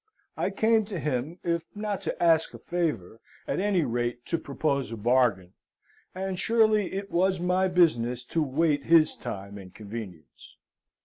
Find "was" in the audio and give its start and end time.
7.11-7.39